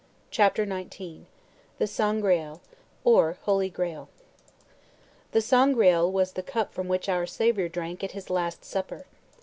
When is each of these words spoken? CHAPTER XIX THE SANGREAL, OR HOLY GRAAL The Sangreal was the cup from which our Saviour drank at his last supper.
CHAPTER 0.31 0.65
XIX 0.65 1.25
THE 1.77 1.85
SANGREAL, 1.85 2.59
OR 3.03 3.37
HOLY 3.43 3.69
GRAAL 3.69 4.09
The 5.31 5.41
Sangreal 5.41 6.11
was 6.11 6.31
the 6.31 6.41
cup 6.41 6.73
from 6.73 6.87
which 6.87 7.07
our 7.07 7.27
Saviour 7.27 7.69
drank 7.69 8.03
at 8.03 8.13
his 8.13 8.31
last 8.31 8.65
supper. 8.65 9.05